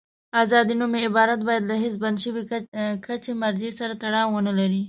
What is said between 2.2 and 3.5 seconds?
شوي کچې